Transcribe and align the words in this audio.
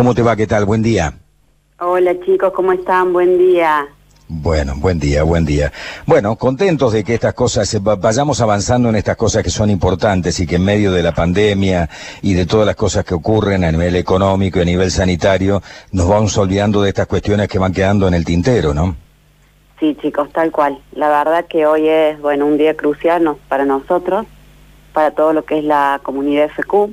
¿Cómo 0.00 0.14
te 0.14 0.22
va? 0.22 0.34
¿Qué 0.34 0.46
tal? 0.46 0.64
Buen 0.64 0.82
día. 0.82 1.12
Hola 1.78 2.18
chicos, 2.24 2.54
¿cómo 2.54 2.72
están? 2.72 3.12
Buen 3.12 3.36
día. 3.36 3.86
Bueno, 4.28 4.72
buen 4.78 4.98
día, 4.98 5.24
buen 5.24 5.44
día. 5.44 5.70
Bueno, 6.06 6.36
contentos 6.36 6.94
de 6.94 7.04
que 7.04 7.12
estas 7.12 7.34
cosas, 7.34 7.76
vayamos 7.82 8.40
avanzando 8.40 8.88
en 8.88 8.96
estas 8.96 9.18
cosas 9.18 9.42
que 9.42 9.50
son 9.50 9.68
importantes 9.68 10.40
y 10.40 10.46
que 10.46 10.56
en 10.56 10.64
medio 10.64 10.90
de 10.90 11.02
la 11.02 11.12
pandemia 11.12 11.90
y 12.22 12.32
de 12.32 12.46
todas 12.46 12.64
las 12.64 12.76
cosas 12.76 13.04
que 13.04 13.12
ocurren 13.12 13.62
a 13.62 13.70
nivel 13.70 13.94
económico 13.94 14.58
y 14.58 14.62
a 14.62 14.64
nivel 14.64 14.90
sanitario, 14.90 15.60
nos 15.92 16.08
vamos 16.08 16.38
olvidando 16.38 16.80
de 16.80 16.88
estas 16.88 17.06
cuestiones 17.06 17.46
que 17.48 17.58
van 17.58 17.74
quedando 17.74 18.08
en 18.08 18.14
el 18.14 18.24
tintero, 18.24 18.72
¿no? 18.72 18.96
Sí, 19.80 19.98
chicos, 20.00 20.30
tal 20.32 20.50
cual. 20.50 20.78
La 20.92 21.10
verdad 21.10 21.44
que 21.44 21.66
hoy 21.66 21.86
es, 21.86 22.18
bueno, 22.22 22.46
un 22.46 22.56
día 22.56 22.74
crucial 22.74 23.36
para 23.50 23.66
nosotros, 23.66 24.24
para 24.94 25.10
todo 25.10 25.34
lo 25.34 25.44
que 25.44 25.58
es 25.58 25.64
la 25.64 26.00
comunidad 26.02 26.48
FQ. 26.48 26.88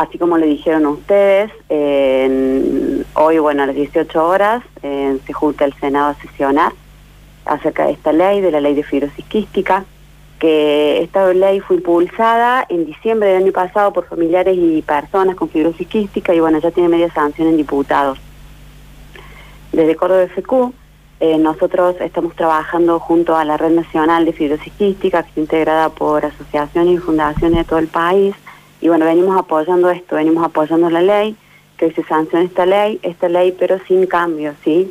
Así 0.00 0.16
como 0.16 0.38
le 0.38 0.46
dijeron 0.46 0.86
a 0.86 0.90
ustedes, 0.92 1.52
hoy, 1.68 3.38
bueno, 3.38 3.64
a 3.64 3.66
las 3.66 3.76
18 3.76 4.26
horas 4.26 4.62
se 4.80 5.32
junta 5.34 5.66
el 5.66 5.74
Senado 5.74 6.06
a 6.06 6.14
sesionar 6.14 6.72
acerca 7.44 7.84
de 7.84 7.92
esta 7.92 8.10
ley, 8.10 8.40
de 8.40 8.50
la 8.50 8.62
ley 8.62 8.74
de 8.74 8.82
fibrosis 8.82 9.26
quística, 9.26 9.84
que 10.38 11.02
esta 11.02 11.30
ley 11.34 11.60
fue 11.60 11.76
impulsada 11.76 12.64
en 12.70 12.86
diciembre 12.86 13.28
del 13.28 13.42
año 13.42 13.52
pasado 13.52 13.92
por 13.92 14.06
familiares 14.06 14.56
y 14.58 14.80
personas 14.80 15.36
con 15.36 15.50
fibrosis 15.50 15.86
quística 15.86 16.34
y 16.34 16.40
bueno, 16.40 16.58
ya 16.60 16.70
tiene 16.70 16.88
media 16.88 17.12
sanción 17.12 17.48
en 17.48 17.58
diputados. 17.58 18.18
Desde 19.70 19.96
Córdoba 19.96 20.26
FQ 20.34 20.72
eh, 21.20 21.36
nosotros 21.36 21.96
estamos 22.00 22.34
trabajando 22.36 22.98
junto 23.00 23.36
a 23.36 23.44
la 23.44 23.58
Red 23.58 23.72
Nacional 23.72 24.24
de 24.24 24.32
Fibrosis 24.32 24.72
Quística, 24.72 25.22
que 25.22 25.28
está 25.28 25.40
integrada 25.40 25.90
por 25.90 26.24
asociaciones 26.24 26.94
y 26.94 26.98
fundaciones 26.98 27.58
de 27.58 27.64
todo 27.64 27.80
el 27.80 27.88
país. 27.88 28.34
Y 28.80 28.88
bueno, 28.88 29.04
venimos 29.04 29.38
apoyando 29.38 29.90
esto, 29.90 30.16
venimos 30.16 30.44
apoyando 30.44 30.88
la 30.90 31.02
ley, 31.02 31.36
que 31.76 31.92
se 31.92 32.02
sancione 32.04 32.46
esta 32.46 32.66
ley, 32.66 32.98
esta 33.02 33.28
ley 33.28 33.54
pero 33.58 33.78
sin 33.86 34.06
cambio, 34.06 34.54
¿sí? 34.64 34.90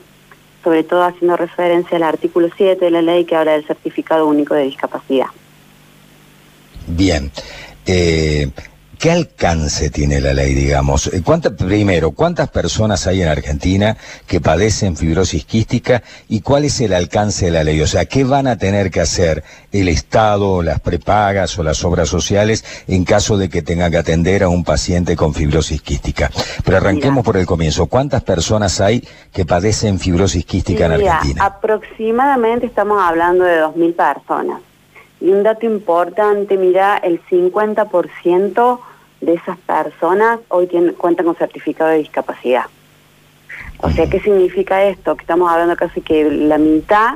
Sobre 0.64 0.84
todo 0.84 1.04
haciendo 1.04 1.38
referencia 1.38 1.98
al 1.98 2.04
artículo 2.04 2.50
7 2.56 2.84
de 2.84 2.92
la 2.92 3.02
ley 3.02 3.26
que 3.26 3.36
habla 3.36 3.54
del 3.54 3.66
certificado 3.66 4.28
único 4.28 4.56
de 4.56 4.64
discapacidad. 4.64 5.28
Bien. 6.88 7.32
Eh, 7.86 8.52
¿Qué 9.00 9.12
alcance 9.12 9.90
tiene 9.90 10.20
la 10.20 10.34
ley, 10.34 10.54
digamos? 10.54 11.08
Eh, 11.08 11.22
¿Cuánta, 11.24 11.52
primero, 11.52 12.12
¿cuántas 12.12 12.50
personas 12.50 13.08
hay 13.08 13.22
en 13.22 13.30
Argentina 13.30 13.96
que 14.28 14.42
padecen 14.42 14.98
fibrosis 14.98 15.46
quística 15.46 16.04
y 16.28 16.42
cuál 16.42 16.66
es 16.66 16.82
el 16.82 16.92
alcance 16.92 17.46
de 17.46 17.52
la 17.52 17.64
ley? 17.64 17.80
O 17.80 17.88
sea, 17.88 18.04
¿qué 18.04 18.26
van 18.26 18.46
a 18.46 18.58
tener 18.58 18.92
que 18.92 19.00
hacer 19.00 19.42
el 19.72 19.88
Estado, 19.88 20.62
las 20.64 20.82
prepagas 20.82 21.58
o 21.58 21.64
las 21.64 21.82
obras 21.86 22.10
sociales 22.10 22.84
en 22.90 23.06
caso 23.06 23.38
de 23.38 23.48
que 23.48 23.62
tengan 23.62 23.90
que 23.90 24.00
atender 24.00 24.44
a 24.44 24.50
un 24.50 24.66
paciente 24.66 25.16
con 25.16 25.34
fibrosis 25.34 25.82
quística? 25.82 26.30
Pero 26.66 26.76
arranquemos 26.76 27.24
por 27.24 27.38
el 27.38 27.46
comienzo. 27.46 27.86
¿Cuántas 27.86 28.22
personas 28.24 28.82
hay 28.82 29.08
que 29.32 29.46
padecen 29.46 29.98
fibrosis 29.98 30.44
quística 30.44 30.88
en 30.88 30.92
Argentina? 30.92 31.46
Aproximadamente 31.46 32.66
estamos 32.66 33.02
hablando 33.02 33.46
de 33.46 33.62
2.000 33.62 33.96
personas. 33.96 34.62
Y 35.22 35.30
un 35.30 35.44
dato 35.44 35.66
importante, 35.66 36.58
mira, 36.58 36.98
el 36.98 37.22
50% 37.28 38.80
de 39.22 39.34
esas 39.34 39.58
personas 39.60 40.40
hoy 40.50 40.68
tienen, 40.68 40.94
cuentan 40.94 41.26
con 41.26 41.36
certificado 41.36 41.90
de 41.90 41.98
discapacidad. 41.98 42.66
O 43.82 43.90
sea, 43.90 44.10
¿qué 44.10 44.20
significa 44.20 44.84
esto? 44.84 45.16
Que 45.16 45.22
estamos 45.22 45.50
hablando 45.52 45.76
casi 45.76 46.02
que 46.02 46.30
la 46.30 46.58
mitad 46.58 47.16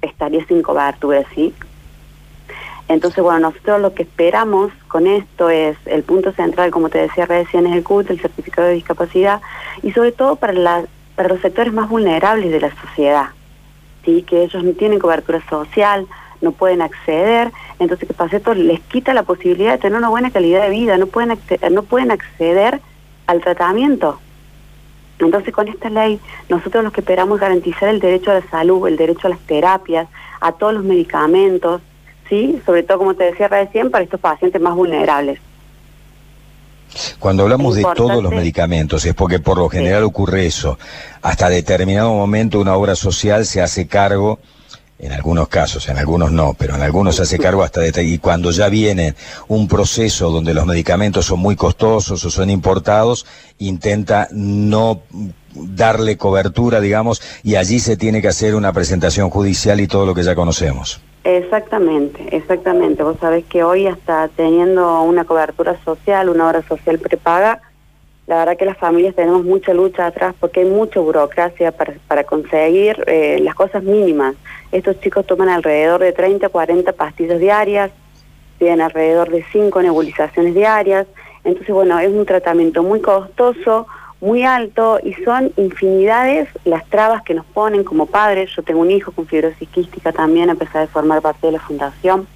estaría 0.00 0.44
sin 0.46 0.62
cobertura, 0.62 1.24
¿sí? 1.34 1.54
Entonces, 2.88 3.22
bueno, 3.22 3.40
nosotros 3.40 3.80
lo 3.80 3.94
que 3.94 4.02
esperamos 4.02 4.70
con 4.88 5.06
esto 5.06 5.48
es, 5.48 5.76
el 5.86 6.02
punto 6.02 6.32
central, 6.32 6.70
como 6.70 6.90
te 6.90 6.98
decía 6.98 7.24
recién, 7.24 7.66
es 7.66 7.74
el 7.74 7.82
CUT, 7.82 8.10
el 8.10 8.20
certificado 8.20 8.68
de 8.68 8.74
discapacidad, 8.74 9.40
y 9.82 9.92
sobre 9.92 10.12
todo 10.12 10.36
para, 10.36 10.52
la, 10.52 10.84
para 11.16 11.30
los 11.30 11.40
sectores 11.40 11.72
más 11.72 11.88
vulnerables 11.88 12.50
de 12.50 12.60
la 12.60 12.74
sociedad, 12.80 13.28
¿sí? 14.04 14.22
Que 14.22 14.44
ellos 14.44 14.62
no 14.62 14.72
tienen 14.72 14.98
cobertura 14.98 15.42
social, 15.48 16.06
no 16.42 16.52
pueden 16.52 16.82
acceder, 16.82 17.52
entonces 17.78 18.08
que 18.08 18.14
pasa 18.14 18.36
esto 18.36 18.54
les 18.54 18.80
quita 18.80 19.14
la 19.14 19.22
posibilidad 19.22 19.72
de 19.72 19.78
tener 19.78 19.98
una 19.98 20.08
buena 20.08 20.30
calidad 20.30 20.62
de 20.62 20.70
vida, 20.70 20.96
no 20.96 21.06
pueden 21.06 21.32
acceder, 21.32 21.72
no 21.72 21.82
pueden 21.82 22.10
acceder 22.10 22.80
al 23.26 23.40
tratamiento. 23.40 24.20
Entonces 25.18 25.52
con 25.52 25.68
esta 25.68 25.90
ley 25.90 26.20
nosotros 26.48 26.84
lo 26.84 26.92
que 26.92 27.00
esperamos 27.00 27.36
es 27.36 27.40
garantizar 27.42 27.88
el 27.88 28.00
derecho 28.00 28.30
a 28.30 28.34
la 28.34 28.50
salud, 28.50 28.86
el 28.88 28.96
derecho 28.96 29.26
a 29.26 29.30
las 29.30 29.40
terapias, 29.40 30.08
a 30.40 30.52
todos 30.52 30.74
los 30.74 30.84
medicamentos, 30.84 31.80
¿sí? 32.28 32.60
Sobre 32.66 32.82
todo 32.82 32.98
como 32.98 33.14
te 33.14 33.24
decía 33.24 33.48
recién, 33.48 33.90
para 33.90 34.04
estos 34.04 34.20
pacientes 34.20 34.60
más 34.60 34.74
vulnerables. 34.74 35.40
Cuando 37.18 37.42
hablamos 37.42 37.74
de 37.74 37.84
todos 37.96 38.22
los 38.22 38.32
medicamentos, 38.32 39.04
es 39.04 39.14
porque 39.14 39.40
por 39.40 39.58
lo 39.58 39.68
general 39.68 40.04
ocurre 40.04 40.46
eso. 40.46 40.78
Hasta 41.22 41.48
determinado 41.48 42.12
momento 42.12 42.60
una 42.60 42.76
obra 42.76 42.94
social 42.94 43.46
se 43.46 43.60
hace 43.60 43.88
cargo 43.88 44.38
en 44.98 45.12
algunos 45.12 45.48
casos, 45.48 45.88
en 45.88 45.98
algunos 45.98 46.32
no, 46.32 46.54
pero 46.54 46.76
en 46.76 46.82
algunos 46.82 47.16
se 47.16 47.22
hace 47.22 47.38
cargo 47.38 47.62
hasta 47.62 47.80
de... 47.80 48.04
Y 48.04 48.18
cuando 48.18 48.50
ya 48.50 48.68
viene 48.68 49.14
un 49.48 49.68
proceso 49.68 50.30
donde 50.30 50.54
los 50.54 50.66
medicamentos 50.66 51.26
son 51.26 51.40
muy 51.40 51.56
costosos 51.56 52.24
o 52.24 52.30
son 52.30 52.50
importados, 52.50 53.26
intenta 53.58 54.28
no 54.30 55.02
darle 55.54 56.16
cobertura, 56.16 56.80
digamos, 56.80 57.22
y 57.42 57.56
allí 57.56 57.80
se 57.80 57.96
tiene 57.96 58.22
que 58.22 58.28
hacer 58.28 58.54
una 58.54 58.72
presentación 58.72 59.30
judicial 59.30 59.80
y 59.80 59.86
todo 59.86 60.06
lo 60.06 60.14
que 60.14 60.22
ya 60.22 60.34
conocemos. 60.34 61.00
Exactamente, 61.24 62.36
exactamente. 62.36 63.02
Vos 63.02 63.16
sabés 63.20 63.44
que 63.46 63.64
hoy 63.64 63.86
hasta 63.86 64.28
teniendo 64.28 65.02
una 65.02 65.24
cobertura 65.24 65.76
social, 65.84 66.28
una 66.28 66.48
obra 66.48 66.62
social 66.68 66.98
prepaga, 66.98 67.62
la 68.26 68.38
verdad 68.38 68.56
que 68.56 68.64
las 68.64 68.78
familias 68.78 69.14
tenemos 69.14 69.44
mucha 69.44 69.74
lucha 69.74 70.06
atrás 70.06 70.34
porque 70.40 70.60
hay 70.60 70.66
mucha 70.66 71.00
burocracia 71.00 71.72
para, 71.72 72.24
conseguir 72.24 73.02
eh, 73.06 73.38
las 73.42 73.54
cosas 73.54 73.82
mínimas. 73.82 74.34
Estos 74.72 74.98
chicos 75.00 75.26
toman 75.26 75.50
alrededor 75.50 76.00
de 76.00 76.12
30 76.12 76.48
40 76.48 76.92
pastillas 76.92 77.38
diarias, 77.38 77.90
tienen 78.58 78.80
alrededor 78.80 79.30
de 79.30 79.44
5 79.52 79.82
nebulizaciones 79.82 80.54
diarias. 80.54 81.06
Entonces, 81.44 81.74
bueno, 81.74 81.98
es 81.98 82.10
un 82.10 82.24
tratamiento 82.24 82.82
muy 82.82 83.02
costoso, 83.02 83.86
muy 84.22 84.42
alto 84.42 84.98
y 85.02 85.12
son 85.22 85.52
infinidades 85.58 86.48
las 86.64 86.86
trabas 86.86 87.22
que 87.22 87.34
nos 87.34 87.44
ponen 87.44 87.84
como 87.84 88.06
padres. 88.06 88.50
Yo 88.56 88.62
tengo 88.62 88.80
un 88.80 88.90
hijo 88.90 89.12
con 89.12 89.26
fibrosis 89.26 89.68
quística 89.68 90.12
también, 90.12 90.48
a 90.48 90.54
pesar 90.54 90.80
de 90.80 90.86
formar 90.86 91.20
parte 91.20 91.48
de 91.48 91.52
la 91.52 91.60
fundación. 91.60 92.26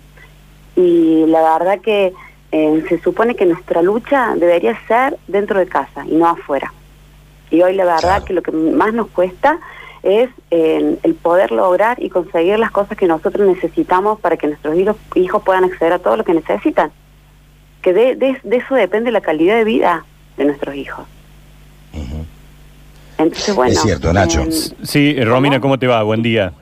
Y 0.76 1.24
la 1.26 1.58
verdad 1.58 1.80
que 1.80 2.12
eh, 2.52 2.84
se 2.88 3.00
supone 3.00 3.34
que 3.34 3.44
nuestra 3.44 3.82
lucha 3.82 4.34
debería 4.36 4.78
ser 4.86 5.18
dentro 5.26 5.58
de 5.58 5.66
casa 5.66 6.04
y 6.06 6.14
no 6.14 6.26
afuera. 6.26 6.72
Y 7.50 7.62
hoy 7.62 7.74
la 7.74 7.84
verdad 7.84 8.24
que 8.24 8.32
lo 8.32 8.42
que 8.42 8.52
más 8.52 8.92
nos 8.92 9.08
cuesta 9.08 9.58
es 10.02 10.30
eh, 10.50 10.98
el 11.02 11.14
poder 11.14 11.50
lograr 11.50 12.02
y 12.02 12.08
conseguir 12.08 12.58
las 12.58 12.70
cosas 12.70 12.96
que 12.96 13.06
nosotros 13.06 13.46
necesitamos 13.46 14.20
para 14.20 14.36
que 14.36 14.46
nuestros 14.46 14.76
hijos, 15.14 15.42
puedan 15.42 15.64
acceder 15.64 15.92
a 15.92 15.98
todo 15.98 16.16
lo 16.16 16.24
que 16.24 16.34
necesitan. 16.34 16.90
Que 17.82 17.92
de, 17.92 18.40
eso 18.50 18.74
depende 18.74 19.10
la 19.10 19.20
calidad 19.20 19.56
de 19.56 19.64
vida 19.64 20.04
de 20.36 20.44
nuestros 20.44 20.74
hijos. 20.74 21.06
Entonces, 23.18 23.54
bueno, 23.54 23.72
es 23.72 23.80
cierto, 23.82 24.12
Nacho. 24.12 24.42
Em, 24.42 24.52
sí, 24.52 25.24
Romina, 25.24 25.60
¿cómo 25.60 25.78
te 25.78 25.86
va? 25.86 26.02
Buen 26.02 26.22
día. 26.22 26.52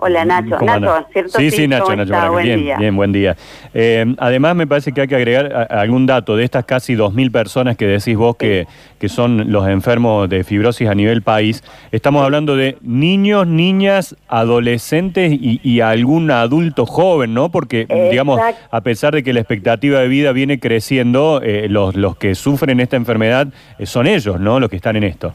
Hola 0.00 0.24
Nacho, 0.24 0.60
Nacho, 0.60 1.06
¿cierto? 1.12 1.38
Sí, 1.38 1.50
sí, 1.50 1.66
Nacho, 1.66 1.96
Nacho, 1.96 2.30
buen 2.30 2.44
bien, 2.44 2.60
día. 2.60 2.76
bien, 2.76 2.94
buen 2.94 3.12
día. 3.12 3.36
Eh, 3.74 4.06
además 4.18 4.54
me 4.54 4.64
parece 4.64 4.92
que 4.92 5.00
hay 5.00 5.08
que 5.08 5.16
agregar 5.16 5.66
algún 5.70 6.06
dato 6.06 6.36
de 6.36 6.44
estas 6.44 6.64
casi 6.66 6.94
2.000 6.94 7.32
personas 7.32 7.76
que 7.76 7.88
decís 7.88 8.16
vos 8.16 8.36
que, 8.36 8.68
que 9.00 9.08
son 9.08 9.50
los 9.50 9.66
enfermos 9.66 10.28
de 10.28 10.44
fibrosis 10.44 10.88
a 10.88 10.94
nivel 10.94 11.22
país. 11.22 11.64
Estamos 11.90 12.24
hablando 12.24 12.54
de 12.54 12.78
niños, 12.80 13.48
niñas, 13.48 14.14
adolescentes 14.28 15.32
y, 15.32 15.80
algún 15.80 16.30
adulto 16.30 16.86
joven, 16.86 17.34
¿no? 17.34 17.50
Porque, 17.50 17.86
digamos, 18.10 18.40
a 18.70 18.80
pesar 18.82 19.14
de 19.14 19.24
que 19.24 19.32
la 19.32 19.40
expectativa 19.40 19.98
de 19.98 20.06
vida 20.06 20.30
viene 20.30 20.60
creciendo, 20.60 21.40
eh, 21.42 21.66
los, 21.68 21.96
los 21.96 22.16
que 22.16 22.36
sufren 22.36 22.78
esta 22.78 22.94
enfermedad 22.96 23.48
eh, 23.78 23.86
son 23.86 24.06
ellos, 24.06 24.38
¿no? 24.38 24.60
Los 24.60 24.70
que 24.70 24.76
están 24.76 24.94
en 24.94 25.04
esto. 25.04 25.32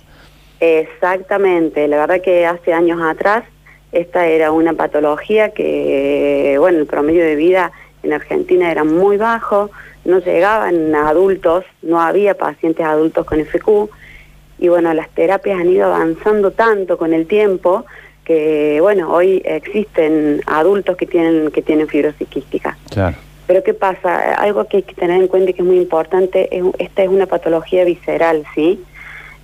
Exactamente, 0.61 1.89
la 1.89 1.97
verdad 1.97 2.21
que 2.21 2.45
hace 2.45 2.73
años 2.73 3.01
atrás 3.01 3.43
esta 3.93 4.25
era 4.25 4.51
una 4.51 4.73
patología 4.73 5.49
que, 5.49 6.55
bueno, 6.59 6.79
el 6.79 6.87
promedio 6.87 7.23
de 7.23 7.35
vida 7.35 7.71
en 8.01 8.11
Argentina 8.11 8.71
era 8.71 8.83
muy 8.83 9.17
bajo, 9.17 9.69
no 10.03 10.19
llegaban 10.19 10.93
a 10.95 11.09
adultos, 11.09 11.63
no 11.83 12.01
había 12.01 12.33
pacientes 12.33 12.85
adultos 12.85 13.25
con 13.25 13.39
FQ, 13.39 13.89
y 14.57 14.67
bueno, 14.67 14.93
las 14.93 15.09
terapias 15.09 15.59
han 15.59 15.69
ido 15.69 15.85
avanzando 15.85 16.51
tanto 16.51 16.97
con 16.97 17.13
el 17.13 17.27
tiempo 17.27 17.85
que, 18.25 18.79
bueno, 18.81 19.13
hoy 19.13 19.41
existen 19.45 20.41
adultos 20.47 20.97
que 20.97 21.05
tienen, 21.05 21.51
que 21.51 21.61
tienen 21.61 21.87
fibrosis 21.87 22.27
quística. 22.27 22.77
Claro. 22.89 23.15
Pero 23.45 23.63
¿qué 23.63 23.73
pasa? 23.73 24.35
Algo 24.35 24.65
que 24.65 24.77
hay 24.77 24.83
que 24.83 24.95
tener 24.95 25.21
en 25.21 25.27
cuenta 25.27 25.51
y 25.51 25.53
que 25.53 25.61
es 25.61 25.67
muy 25.67 25.77
importante, 25.77 26.47
es, 26.49 26.63
esta 26.79 27.03
es 27.03 27.09
una 27.09 27.27
patología 27.27 27.83
visceral, 27.83 28.43
¿sí? 28.55 28.81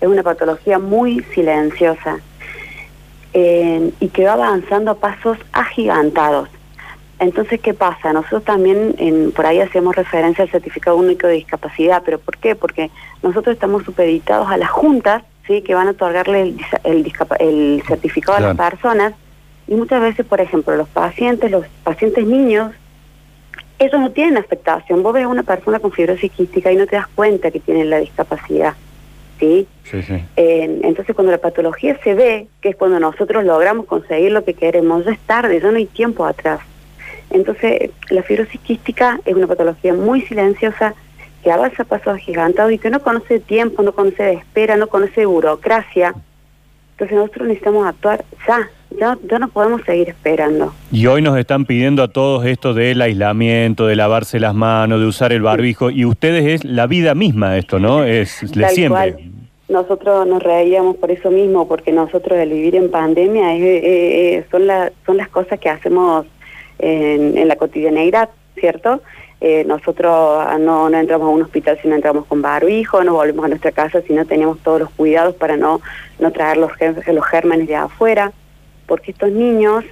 Es 0.02 0.08
una 0.08 0.24
patología 0.24 0.80
muy 0.80 1.24
silenciosa 1.36 2.20
y 3.34 4.08
que 4.10 4.26
va 4.26 4.34
avanzando 4.34 4.92
a 4.92 4.96
pasos 4.96 5.38
agigantados. 5.52 6.50
Entonces, 7.20 7.60
¿qué 7.60 7.74
pasa? 7.74 8.14
Nosotros 8.14 8.46
también 8.46 8.96
en, 8.98 9.32
por 9.34 9.46
ahí 9.46 9.60
hacemos 9.60 9.96
referencia 9.96 10.44
al 10.44 10.50
certificado 10.50 10.96
único 10.96 11.28
de 11.28 11.34
discapacidad, 11.34 12.02
pero 12.06 12.18
¿por 12.18 12.38
qué? 12.38 12.56
Porque 12.56 12.90
nosotros 13.22 13.54
estamos 13.54 13.84
supeditados 13.84 14.50
a 14.50 14.58
las 14.58 14.70
juntas, 14.70 15.24
¿sí? 15.46 15.62
Que 15.62 15.76
van 15.76 15.88
a 15.88 15.92
otorgarle 15.92 16.42
el, 16.42 16.58
el, 17.40 17.84
certificado 17.86 18.38
a 18.38 18.42
las 18.42 18.58
personas 18.58 19.14
y 19.68 19.76
muchas 19.76 20.02
veces, 20.02 20.26
por 20.26 20.40
ejemplo, 20.40 20.76
los 20.78 20.88
pacientes, 20.88 21.52
los 21.52 21.66
pacientes 21.84 22.26
niños, 22.26 22.72
ellos 23.78 24.00
no 24.00 24.12
tienen 24.12 24.38
afectación. 24.38 25.04
Vos 25.04 25.14
ves 25.14 25.26
a 25.26 25.28
una 25.28 25.44
persona 25.44 25.80
con 25.80 25.92
fibrosis 25.92 26.32
quística 26.32 26.72
y 26.72 26.78
no 26.78 26.88
te 26.88 26.96
das 26.96 27.08
cuenta 27.08 27.52
que 27.52 27.60
tienen 27.60 27.90
la 27.90 27.98
discapacidad. 27.98 28.76
¿Sí? 29.40 29.68
sí, 29.84 30.02
sí. 30.04 30.22
entonces, 30.36 31.16
cuando 31.16 31.32
la 31.32 31.38
patología 31.38 31.98
se 32.04 32.14
ve, 32.14 32.48
que 32.62 32.70
es 32.70 32.76
cuando 32.76 33.00
nosotros 33.00 33.44
logramos 33.44 33.86
conseguir 33.86 34.32
lo 34.32 34.44
que 34.44 34.54
queremos, 34.54 35.06
ya 35.06 35.12
es 35.12 35.20
tarde, 35.20 35.60
ya 35.60 35.72
no 35.72 35.78
hay 35.78 35.86
tiempo 35.86 36.26
atrás. 36.26 36.60
Entonces, 37.30 37.92
la 38.10 38.24
fibrosis 38.24 38.60
quística 38.62 39.20
es 39.26 39.36
una 39.36 39.48
patología 39.48 39.94
muy 39.94 40.22
silenciosa 40.22 40.96
que 41.44 41.52
avanza 41.52 41.84
a 41.84 41.86
pasos 41.86 42.16
agigantados 42.16 42.72
y 42.72 42.78
que 42.78 42.90
no 42.90 43.02
conoce 43.02 43.40
tiempo, 43.40 43.82
no 43.82 43.94
conoce 43.94 44.24
de 44.24 44.34
espera, 44.34 44.78
no 44.78 44.88
conoce 44.88 45.26
burocracia. 45.26 46.14
Entonces 46.92 47.18
nosotros 47.18 47.48
necesitamos 47.48 47.88
actuar 47.88 48.26
ya, 48.48 48.70
ya 49.00 49.40
no 49.40 49.48
podemos 49.48 49.82
seguir 49.84 50.10
esperando. 50.10 50.74
Y 50.92 51.08
hoy 51.08 51.22
nos 51.22 51.38
están 51.38 51.66
pidiendo 51.66 52.04
a 52.04 52.08
todos 52.10 52.46
esto 52.46 52.74
del 52.74 53.02
aislamiento, 53.02 53.88
de 53.88 53.96
lavarse 53.96 54.40
las 54.40 54.54
manos, 54.54 55.00
de 55.00 55.06
usar 55.06 55.32
el 55.32 55.42
barbijo, 55.42 55.90
y 55.90 56.06
ustedes 56.06 56.46
es 56.46 56.66
la 56.66 56.88
vida 56.88 57.16
misma 57.16 57.58
esto, 57.58 57.80
¿no? 57.80 58.04
Es 58.04 58.40
de 58.52 58.68
siempre. 58.70 59.30
Nosotros 59.70 60.26
nos 60.26 60.42
reíamos 60.42 60.96
por 60.98 61.12
eso 61.12 61.30
mismo, 61.30 61.68
porque 61.68 61.92
nosotros 61.92 62.40
el 62.40 62.50
vivir 62.50 62.76
en 62.76 62.90
pandemia 62.90 63.50
son, 64.50 64.68
son 65.06 65.18
las 65.18 65.30
cosas 65.30 65.60
que 65.60 65.70
hacemos 65.70 66.26
en, 66.80 67.38
en 67.38 67.48
la 67.48 67.56
cotidianeidad, 67.56 68.30
¿cierto? 68.56 69.02
Eh, 69.42 69.64
nosotros 69.66 70.12
ah, 70.46 70.58
no, 70.60 70.90
no, 70.90 70.98
entramos 70.98 71.28
a 71.28 71.30
un 71.30 71.42
hospital 71.44 71.80
si 71.82 71.88
no 71.88 71.96
entramos 71.96 72.26
con 72.26 72.42
barbijo, 72.42 73.04
no 73.06 73.14
volvemos 73.14 73.46
a 73.46 73.48
nuestra 73.48 73.72
casa 73.72 74.02
si 74.02 74.12
no 74.12 74.26
tenemos 74.26 74.60
todos 74.60 74.82
los 74.82 74.90
cuidados 74.90 75.34
para 75.36 75.56
no, 75.56 75.80
no 76.20 76.32
traer 76.32 76.58
los, 76.58 76.72
los 77.08 77.26
gérmenes 77.26 77.68
de 77.68 77.76
afuera, 77.78 78.34
porque 78.90 79.12
estos 79.12 79.32
niños, 79.32 79.86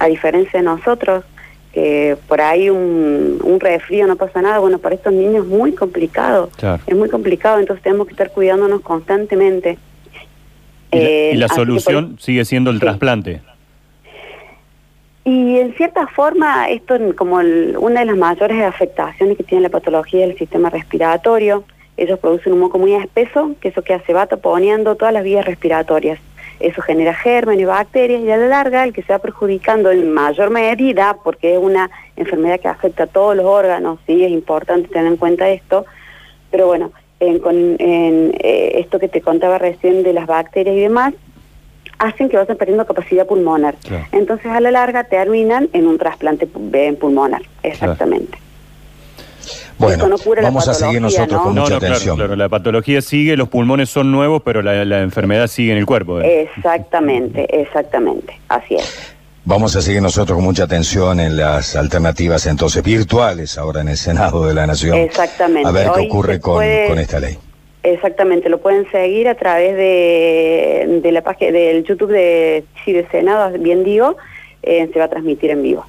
a 0.00 0.06
diferencia 0.06 0.58
de 0.58 0.64
nosotros, 0.64 1.24
que 1.74 2.16
por 2.26 2.40
ahí 2.40 2.70
un, 2.70 3.38
un 3.44 3.60
resfrío 3.60 4.06
no 4.06 4.16
pasa 4.16 4.40
nada, 4.40 4.58
bueno, 4.60 4.78
para 4.78 4.94
estos 4.94 5.12
niños 5.12 5.44
es 5.44 5.50
muy 5.50 5.72
complicado, 5.72 6.48
es 6.86 6.96
muy 6.96 7.10
complicado, 7.10 7.60
entonces 7.60 7.82
tenemos 7.82 8.06
que 8.06 8.14
estar 8.14 8.30
cuidándonos 8.30 8.80
constantemente. 8.80 9.76
¿Y 10.90 11.36
la, 11.36 11.46
eh, 11.46 11.48
solución 11.54 12.16
sigue 12.18 12.46
siendo 12.46 12.70
el 12.70 12.80
trasplante? 12.80 13.42
Y 15.24 15.58
en 15.58 15.74
cierta 15.74 16.06
forma, 16.06 16.70
esto 16.70 16.96
como 17.14 17.36
una 17.36 18.00
de 18.00 18.06
las 18.06 18.16
mayores 18.16 18.62
afectaciones 18.64 19.36
que 19.36 19.44
tiene 19.44 19.64
la 19.64 19.68
patología 19.68 20.26
del 20.26 20.38
sistema 20.38 20.70
respiratorio, 20.70 21.64
ellos 21.98 22.18
producen 22.20 22.54
un 22.54 22.60
moco 22.60 22.78
muy 22.78 22.94
espeso, 22.94 23.54
que 23.60 23.68
eso 23.68 23.82
que 23.82 23.92
hace 23.92 24.14
va 24.14 24.24
poniendo 24.26 24.96
todas 24.96 25.12
las 25.12 25.24
vías 25.24 25.44
respiratorias. 25.44 26.18
Eso 26.60 26.82
genera 26.82 27.14
gérmenes, 27.14 27.66
bacterias 27.66 28.22
y 28.22 28.30
a 28.30 28.36
la 28.36 28.48
larga 28.48 28.84
el 28.84 28.92
que 28.92 29.02
se 29.02 29.12
va 29.12 29.18
perjudicando 29.18 29.90
en 29.90 30.12
mayor 30.12 30.50
medida, 30.50 31.16
porque 31.22 31.54
es 31.54 31.58
una 31.58 31.90
enfermedad 32.16 32.60
que 32.60 32.68
afecta 32.68 33.04
a 33.04 33.06
todos 33.06 33.36
los 33.36 33.46
órganos, 33.46 34.00
sí, 34.06 34.24
es 34.24 34.30
importante 34.30 34.88
tener 34.88 35.06
en 35.06 35.16
cuenta 35.16 35.48
esto, 35.48 35.86
pero 36.50 36.66
bueno, 36.66 36.92
en, 37.20 37.38
con, 37.38 37.54
en 37.56 38.34
eh, 38.40 38.72
esto 38.74 38.98
que 38.98 39.08
te 39.08 39.20
contaba 39.20 39.58
recién 39.58 40.02
de 40.02 40.12
las 40.12 40.26
bacterias 40.26 40.76
y 40.76 40.80
demás, 40.80 41.14
hacen 41.98 42.28
que 42.28 42.36
vayan 42.36 42.56
perdiendo 42.56 42.86
capacidad 42.86 43.26
pulmonar. 43.26 43.76
Entonces, 44.12 44.46
a 44.46 44.60
la 44.60 44.70
larga 44.70 45.04
terminan 45.04 45.68
en 45.72 45.86
un 45.86 45.98
trasplante 45.98 46.46
pulmonar, 46.46 47.42
exactamente. 47.62 48.38
Bueno, 49.78 50.08
vamos 50.42 50.68
a 50.68 50.74
seguir 50.74 51.00
nosotros 51.00 51.40
con 51.40 51.54
mucha 51.54 51.76
atención. 51.76 52.16
Claro, 52.16 52.36
la 52.36 52.48
patología 52.48 53.00
sigue, 53.00 53.36
los 53.36 53.48
pulmones 53.48 53.88
son 53.88 54.10
nuevos, 54.10 54.42
pero 54.44 54.60
la, 54.62 55.00
enfermedad 55.00 55.46
sigue 55.46 55.72
en 55.72 55.78
el 55.78 55.86
cuerpo. 55.86 56.20
¿eh? 56.20 56.48
Exactamente, 56.56 57.46
exactamente, 57.60 58.38
así 58.48 58.74
es. 58.74 59.14
Vamos 59.44 59.74
a 59.76 59.80
seguir 59.80 60.02
nosotros 60.02 60.36
con 60.36 60.44
mucha 60.44 60.64
atención 60.64 61.20
en 61.20 61.36
las 61.36 61.74
alternativas 61.74 62.44
entonces 62.46 62.82
virtuales 62.82 63.56
ahora 63.56 63.80
en 63.80 63.88
el 63.88 63.96
Senado 63.96 64.46
de 64.46 64.52
la 64.52 64.66
Nación. 64.66 64.98
Exactamente. 64.98 65.66
A 65.66 65.72
ver 65.72 65.90
qué 65.94 66.06
ocurre 66.06 66.40
con 66.40 66.62
esta 66.62 67.20
ley. 67.20 67.38
Exactamente, 67.84 68.48
lo 68.48 68.58
pueden 68.58 68.90
seguir 68.90 69.28
a 69.28 69.36
través 69.36 69.76
de, 69.76 71.00
de 71.02 71.12
la 71.12 71.22
página 71.22 71.52
del 71.52 71.84
YouTube 71.84 72.10
de 72.10 72.64
Chile 72.84 73.06
Senado, 73.10 73.56
bien 73.58 73.84
digo, 73.84 74.16
eh, 74.62 74.90
se 74.92 74.98
va 74.98 75.06
a 75.06 75.08
transmitir 75.08 75.50
en 75.50 75.62
vivo. 75.62 75.86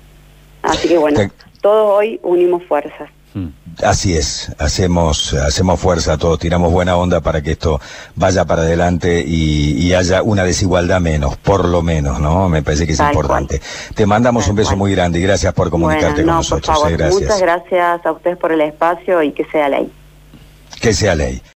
Así 0.61 0.87
que 0.87 0.97
bueno, 0.97 1.19
todos 1.61 1.97
hoy 1.97 2.19
unimos 2.23 2.63
fuerzas. 2.63 3.09
Hmm. 3.33 3.49
Así 3.83 4.17
es, 4.17 4.51
hacemos, 4.57 5.33
hacemos 5.33 5.79
fuerza 5.79 6.17
todos, 6.17 6.39
tiramos 6.39 6.71
buena 6.71 6.97
onda 6.97 7.21
para 7.21 7.41
que 7.41 7.51
esto 7.51 7.79
vaya 8.15 8.43
para 8.45 8.63
adelante 8.63 9.23
y, 9.25 9.93
haya 9.93 10.21
una 10.21 10.43
desigualdad 10.43 11.01
menos, 11.01 11.37
por 11.37 11.65
lo 11.65 11.81
menos, 11.81 12.19
¿no? 12.19 12.47
Me 12.47 12.61
parece 12.61 12.85
que 12.85 12.93
es 12.93 12.99
importante. 12.99 13.61
Te 13.95 14.05
mandamos 14.05 14.47
un 14.47 14.55
beso 14.55 14.77
muy 14.77 14.93
grande 14.93 15.19
y 15.19 15.23
gracias 15.23 15.53
por 15.53 15.69
comunicarte 15.69 16.23
con 16.23 16.35
nosotros. 16.35 16.77
Eh, 16.87 16.91
gracias. 16.93 17.21
Muchas 17.21 17.41
gracias 17.41 18.05
a 18.05 18.11
ustedes 18.11 18.37
por 18.37 18.51
el 18.51 18.61
espacio 18.61 19.21
y 19.23 19.31
que 19.31 19.45
sea 19.45 19.69
ley. 19.69 19.91
Que 20.79 20.93
sea 20.93 21.15
ley. 21.15 21.41